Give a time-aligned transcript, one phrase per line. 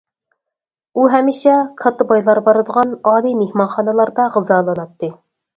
[0.97, 5.13] ئۇ ھەمىشە كاتتا بايلار بارىدىغان ئالىي مېھمانخانىلاردا غىزالىناتتى.